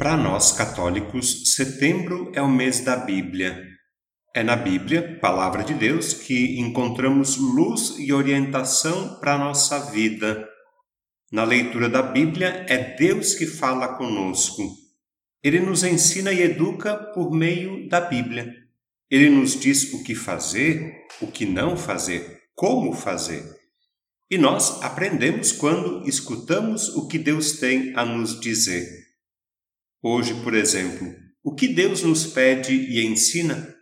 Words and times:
Para 0.00 0.16
nós 0.16 0.52
católicos, 0.52 1.54
setembro 1.54 2.32
é 2.34 2.40
o 2.40 2.48
mês 2.48 2.80
da 2.80 2.96
Bíblia. 2.96 3.68
É 4.34 4.42
na 4.42 4.56
Bíblia, 4.56 5.18
palavra 5.20 5.62
de 5.62 5.74
Deus, 5.74 6.14
que 6.14 6.58
encontramos 6.58 7.36
luz 7.36 7.96
e 7.98 8.10
orientação 8.10 9.20
para 9.20 9.34
a 9.34 9.38
nossa 9.38 9.78
vida. 9.90 10.48
Na 11.30 11.44
leitura 11.44 11.86
da 11.86 12.00
Bíblia, 12.00 12.64
é 12.66 12.96
Deus 12.96 13.34
que 13.34 13.46
fala 13.46 13.88
conosco. 13.98 14.74
Ele 15.44 15.60
nos 15.60 15.84
ensina 15.84 16.32
e 16.32 16.40
educa 16.40 16.96
por 16.96 17.30
meio 17.30 17.86
da 17.86 18.00
Bíblia. 18.00 18.50
Ele 19.10 19.28
nos 19.28 19.60
diz 19.60 19.92
o 19.92 20.02
que 20.02 20.14
fazer, 20.14 20.94
o 21.20 21.26
que 21.26 21.44
não 21.44 21.76
fazer, 21.76 22.40
como 22.54 22.94
fazer. 22.94 23.44
E 24.30 24.38
nós 24.38 24.82
aprendemos 24.82 25.52
quando 25.52 26.08
escutamos 26.08 26.88
o 26.88 27.06
que 27.06 27.18
Deus 27.18 27.58
tem 27.58 27.92
a 27.94 28.02
nos 28.02 28.40
dizer. 28.40 28.99
Hoje, 30.02 30.32
por 30.42 30.54
exemplo, 30.54 31.14
o 31.44 31.54
que 31.54 31.68
Deus 31.68 32.02
nos 32.02 32.26
pede 32.26 32.72
e 32.72 33.04
ensina? 33.04 33.76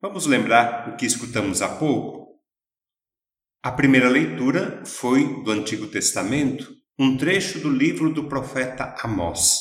Vamos 0.00 0.24
lembrar 0.24 0.88
o 0.88 0.96
que 0.96 1.04
escutamos 1.04 1.60
há 1.60 1.68
pouco? 1.68 2.40
A 3.62 3.70
primeira 3.70 4.08
leitura 4.08 4.82
foi 4.86 5.42
do 5.44 5.50
Antigo 5.50 5.86
Testamento, 5.86 6.72
um 6.98 7.14
trecho 7.18 7.60
do 7.60 7.68
livro 7.68 8.10
do 8.10 8.26
profeta 8.26 8.94
Amós. 9.02 9.58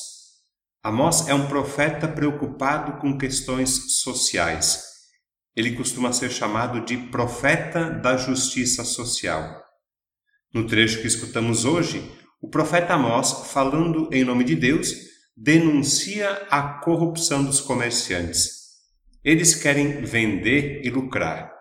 Amós 0.81 1.27
é 1.27 1.33
um 1.33 1.49
profeta 1.49 2.07
preocupado 2.07 3.01
com 3.01 3.17
questões 3.17 3.99
sociais. 4.01 4.85
Ele 5.53 5.75
costuma 5.75 6.13
ser 6.13 6.31
chamado 6.31 6.85
de 6.85 6.95
profeta 7.09 7.89
da 7.89 8.15
justiça 8.15 8.85
social. 8.85 9.61
No 10.53 10.65
trecho 10.65 11.01
que 11.01 11.07
escutamos 11.07 11.65
hoje, 11.65 12.09
o 12.41 12.49
profeta 12.49 12.93
Amós, 12.93 13.51
falando 13.51 14.07
em 14.13 14.23
nome 14.23 14.45
de 14.45 14.55
Deus, 14.55 15.06
denuncia 15.39 16.47
a 16.49 16.63
corrupção 16.63 17.43
dos 17.43 17.61
comerciantes. 17.61 18.57
Eles 19.23 19.53
querem 19.53 20.01
vender 20.01 20.81
e 20.83 20.89
lucrar. 20.89 21.53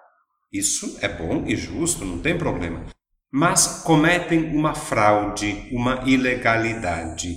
Isso 0.50 0.96
é 1.02 1.08
bom 1.08 1.44
e 1.46 1.54
justo, 1.54 2.02
não 2.02 2.18
tem 2.18 2.38
problema. 2.38 2.86
Mas 3.30 3.82
cometem 3.82 4.56
uma 4.56 4.74
fraude, 4.74 5.68
uma 5.70 6.02
ilegalidade. 6.08 7.34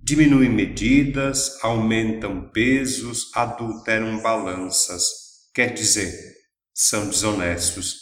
Diminuem 0.00 0.50
medidas, 0.50 1.58
aumentam 1.64 2.48
pesos, 2.50 3.32
adulteram 3.34 4.22
balanças. 4.22 5.02
Quer 5.52 5.74
dizer, 5.74 6.12
são 6.72 7.08
desonestos. 7.08 7.96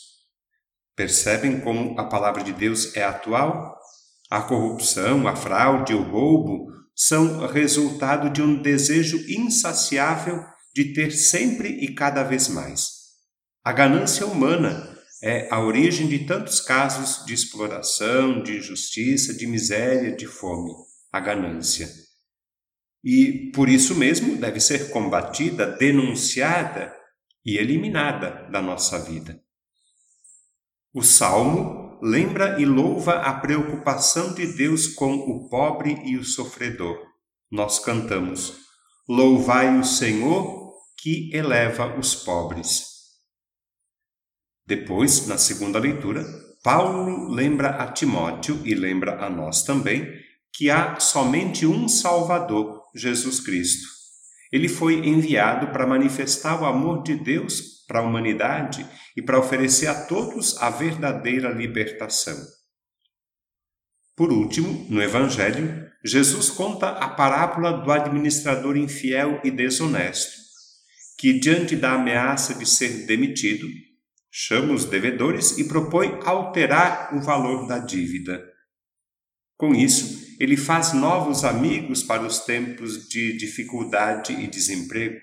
Percebem 0.95 1.61
como 1.61 1.99
a 1.99 2.05
palavra 2.05 2.45
de 2.45 2.53
Deus 2.53 2.95
é 2.95 3.03
atual? 3.03 3.75
A 4.29 4.43
corrupção, 4.43 5.27
a 5.27 5.35
fraude, 5.35 5.95
o 5.95 6.03
roubo 6.03 6.80
são 7.03 7.47
resultado 7.47 8.29
de 8.29 8.43
um 8.43 8.61
desejo 8.61 9.25
insaciável 9.27 10.45
de 10.75 10.93
ter 10.93 11.11
sempre 11.11 11.71
e 11.83 11.95
cada 11.95 12.23
vez 12.23 12.47
mais. 12.47 12.91
A 13.65 13.73
ganância 13.73 14.27
humana 14.27 14.99
é 15.23 15.49
a 15.51 15.65
origem 15.65 16.09
de 16.09 16.27
tantos 16.27 16.61
casos 16.61 17.25
de 17.25 17.33
exploração, 17.33 18.43
de 18.43 18.59
injustiça, 18.59 19.33
de 19.33 19.47
miséria, 19.47 20.15
de 20.15 20.27
fome. 20.27 20.75
A 21.11 21.19
ganância. 21.21 21.89
E 23.03 23.51
por 23.55 23.71
isso 23.71 23.95
mesmo 23.95 24.37
deve 24.37 24.61
ser 24.61 24.91
combatida, 24.91 25.67
denunciada 25.67 26.95
e 27.43 27.57
eliminada 27.57 28.47
da 28.53 28.61
nossa 28.61 28.99
vida. 28.99 29.43
O 30.93 31.03
salmo 31.03 31.80
lembra 32.03 32.61
e 32.61 32.65
louva 32.65 33.21
a 33.21 33.35
preocupação 33.35 34.33
de 34.35 34.47
Deus 34.47 34.87
com 34.87 35.15
o 35.15 35.49
pobre 35.49 36.01
e 36.05 36.17
o 36.17 36.25
sofredor. 36.25 36.99
Nós 37.51 37.79
cantamos: 37.79 38.59
Louvai 39.09 39.79
o 39.79 39.85
Senhor 39.85 40.73
que 40.97 41.31
eleva 41.35 41.99
os 41.99 42.15
pobres. 42.15 42.85
Depois, 44.67 45.27
na 45.27 45.37
segunda 45.37 45.79
leitura, 45.79 46.25
Paulo 46.63 47.29
lembra 47.29 47.71
a 47.71 47.91
Timóteo 47.91 48.61
e 48.65 48.75
lembra 48.75 49.25
a 49.25 49.31
nós 49.31 49.63
também 49.63 50.07
que 50.53 50.71
há 50.71 51.01
somente 51.01 51.67
um 51.67 51.89
Salvador, 51.89 52.83
Jesus 52.95 53.41
Cristo. 53.41 54.00
Ele 54.53 54.69
foi 54.69 55.07
enviado 55.07 55.69
para 55.69 55.87
manifestar 55.87 56.61
o 56.61 56.65
amor 56.65 57.03
de 57.03 57.15
Deus 57.15 57.85
para 57.87 58.01
a 58.01 58.03
humanidade 58.03 58.87
e 59.17 59.23
para 59.23 59.39
oferecer 59.39 59.87
a 59.87 60.07
todos 60.07 60.57
a 60.59 60.71
verdadeira 60.71 61.51
libertação. 61.51 62.37
Por 64.17 64.33
último, 64.33 64.87
no 64.89 65.03
Evangelho, 65.03 65.89
Jesus 66.05 66.51
conta 66.51 66.91
a 66.91 67.09
parábola 67.09 67.73
do 67.73 67.91
administrador 67.91 68.77
infiel 68.77 69.41
e 69.45 69.51
desonesto, 69.51 70.33
que, 71.19 71.39
diante 71.39 71.77
da 71.77 71.93
ameaça 71.93 72.55
de 72.55 72.67
ser 72.67 73.07
demitido, 73.07 73.67
chama 74.31 74.73
os 74.73 74.85
devedores 74.85 75.59
e 75.59 75.65
propõe 75.65 76.19
alterar 76.25 77.15
o 77.17 77.21
valor 77.21 77.67
da 77.67 77.79
dívida. 77.79 78.43
Com 79.57 79.75
isso, 79.75 80.20
ele 80.41 80.57
faz 80.57 80.93
novos 80.93 81.45
amigos 81.45 82.03
para 82.03 82.25
os 82.25 82.41
tempos 82.41 83.09
de 83.09 83.37
dificuldade 83.37 84.33
e 84.33 84.49
desemprego 84.49 85.21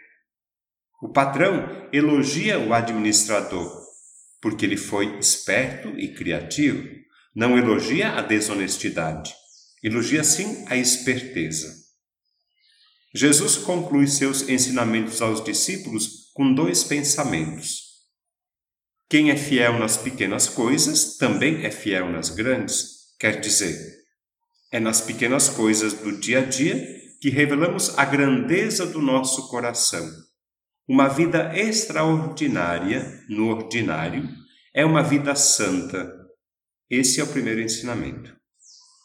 o 0.99 1.09
patrão 1.09 1.87
elogia 1.93 2.59
o 2.59 2.73
administrador, 2.73 3.71
porque 4.41 4.65
ele 4.65 4.77
foi 4.77 5.19
esperto 5.19 5.89
e 5.89 6.13
criativo. 6.13 6.87
Não 7.35 7.55
elogia 7.55 8.13
a 8.13 8.21
desonestidade, 8.21 9.31
elogia 9.83 10.23
sim 10.23 10.65
a 10.67 10.75
esperteza. 10.75 11.71
Jesus 13.13 13.57
conclui 13.57 14.07
seus 14.07 14.49
ensinamentos 14.49 15.21
aos 15.21 15.43
discípulos 15.43 16.31
com 16.33 16.51
dois 16.51 16.83
pensamentos. 16.83 17.83
Quem 19.07 19.29
é 19.29 19.37
fiel 19.37 19.77
nas 19.77 19.97
pequenas 19.97 20.49
coisas 20.49 21.17
também 21.17 21.63
é 21.63 21.69
fiel 21.69 22.11
nas 22.11 22.29
grandes. 22.29 23.15
Quer 23.19 23.39
dizer, 23.39 23.96
é 24.71 24.79
nas 24.79 25.01
pequenas 25.01 25.49
coisas 25.49 25.93
do 25.93 26.19
dia 26.19 26.39
a 26.39 26.45
dia 26.45 26.85
que 27.21 27.29
revelamos 27.29 27.97
a 27.97 28.05
grandeza 28.05 28.85
do 28.85 29.01
nosso 29.01 29.49
coração 29.49 30.07
uma 30.89 31.09
vida 31.09 31.51
extraordinária 31.53 33.21
no 33.27 33.49
ordinário 33.49 34.25
é 34.73 34.85
uma 34.85 35.03
vida 35.03 35.35
santa. 35.35 36.09
Esse 36.89 37.19
é 37.19 37.23
o 37.25 37.27
primeiro 37.27 37.59
ensinamento. 37.59 38.33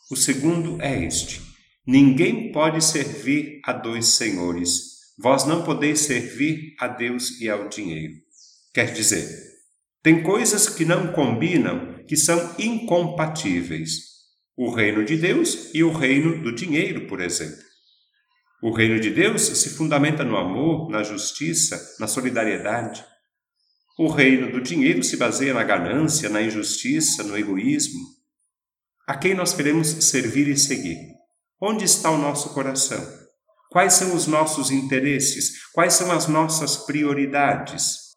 O 0.09 0.15
segundo 0.15 0.81
é 0.81 1.05
este: 1.05 1.43
Ninguém 1.85 2.53
pode 2.53 2.85
servir 2.85 3.61
a 3.65 3.73
dois 3.73 4.11
senhores. 4.11 4.93
Vós 5.19 5.45
não 5.45 5.65
podeis 5.65 6.01
servir 6.01 6.77
a 6.79 6.87
Deus 6.87 7.41
e 7.41 7.51
ao 7.51 7.69
dinheiro. 7.69 8.15
Quer 8.73 8.93
dizer, 8.93 9.29
tem 10.05 10.23
coisas 10.23 10.69
que 10.69 10.85
não 10.85 11.13
combinam, 11.13 12.05
que 12.07 12.17
são 12.17 12.55
incompatíveis. 12.61 14.12
O 14.57 14.71
reino 14.71 15.05
de 15.05 15.17
Deus 15.17 15.71
e 15.73 15.83
o 15.83 15.93
reino 15.93 16.43
do 16.43 16.55
dinheiro, 16.55 17.07
por 17.07 17.21
exemplo. 17.21 17.63
O 18.63 18.71
reino 18.71 19.01
de 19.01 19.11
Deus 19.11 19.43
se 19.43 19.71
fundamenta 19.71 20.23
no 20.23 20.37
amor, 20.37 20.91
na 20.91 21.03
justiça, 21.03 21.81
na 21.99 22.07
solidariedade. 22.07 23.05
O 23.99 24.09
reino 24.09 24.53
do 24.53 24.61
dinheiro 24.61 25.03
se 25.03 25.17
baseia 25.17 25.53
na 25.53 25.65
ganância, 25.65 26.29
na 26.29 26.41
injustiça, 26.41 27.23
no 27.25 27.37
egoísmo. 27.37 28.01
A 29.09 29.17
quem 29.17 29.35
nós 29.35 29.53
queremos 29.53 29.89
servir 29.89 30.49
e 30.49 30.57
seguir? 30.57 30.99
Onde 31.61 31.85
está 31.85 32.11
o 32.11 32.19
nosso 32.19 32.51
coração? 32.55 33.05
Quais 33.71 33.95
são 33.95 34.15
os 34.15 34.27
nossos 34.27 34.71
interesses? 34.71 35.71
Quais 35.73 35.95
são 35.95 36.13
as 36.13 36.29
nossas 36.29 36.77
prioridades? 36.77 38.12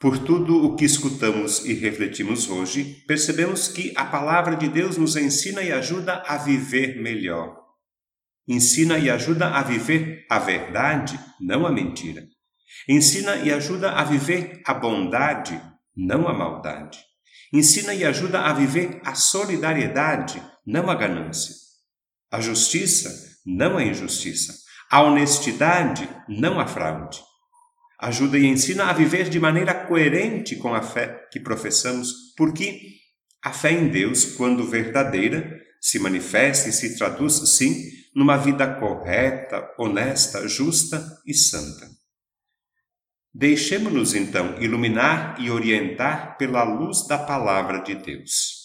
Por 0.00 0.18
tudo 0.18 0.64
o 0.64 0.76
que 0.76 0.84
escutamos 0.84 1.64
e 1.64 1.74
refletimos 1.74 2.48
hoje, 2.48 3.02
percebemos 3.06 3.68
que 3.68 3.92
a 3.96 4.04
palavra 4.04 4.56
de 4.56 4.68
Deus 4.68 4.96
nos 4.96 5.16
ensina 5.16 5.62
e 5.62 5.72
ajuda 5.72 6.22
a 6.26 6.36
viver 6.36 7.00
melhor 7.00 7.68
Ensina 8.48 8.98
e 8.98 9.10
ajuda 9.10 9.48
a 9.48 9.62
viver 9.62 10.24
a 10.30 10.38
verdade, 10.38 11.20
não 11.38 11.66
a 11.66 11.70
mentira. 11.70 12.26
Ensina 12.88 13.36
e 13.36 13.52
ajuda 13.52 13.92
a 13.92 14.02
viver 14.02 14.62
a 14.64 14.72
bondade, 14.72 15.60
não 15.94 16.26
a 16.26 16.32
maldade. 16.32 16.98
Ensina 17.52 17.92
e 17.92 18.06
ajuda 18.06 18.40
a 18.40 18.54
viver 18.54 19.02
a 19.04 19.14
solidariedade, 19.14 20.42
não 20.66 20.90
a 20.90 20.94
ganância. 20.94 21.54
A 22.32 22.40
justiça, 22.40 23.10
não 23.44 23.76
a 23.76 23.84
injustiça. 23.84 24.54
A 24.90 25.02
honestidade, 25.02 26.08
não 26.26 26.58
a 26.58 26.66
fraude. 26.66 27.20
Ajuda 27.98 28.38
e 28.38 28.46
ensina 28.46 28.84
a 28.84 28.92
viver 28.92 29.28
de 29.28 29.40
maneira 29.40 29.74
coerente 29.74 30.54
com 30.56 30.72
a 30.72 30.82
fé 30.82 31.26
que 31.32 31.40
professamos, 31.40 32.32
porque 32.36 32.80
a 33.42 33.52
fé 33.52 33.72
em 33.72 33.88
Deus, 33.88 34.24
quando 34.24 34.68
verdadeira, 34.68 35.58
se 35.80 35.98
manifesta 35.98 36.68
e 36.68 36.72
se 36.72 36.96
traduz, 36.96 37.34
sim, 37.56 37.74
numa 38.14 38.36
vida 38.36 38.66
correta, 38.78 39.68
honesta, 39.78 40.46
justa 40.48 41.04
e 41.26 41.34
santa. 41.34 41.88
Deixemos-nos 43.32 44.14
então 44.14 44.60
iluminar 44.60 45.40
e 45.40 45.50
orientar 45.50 46.36
pela 46.36 46.64
luz 46.64 47.06
da 47.06 47.18
palavra 47.18 47.78
de 47.80 47.94
Deus. 47.94 48.57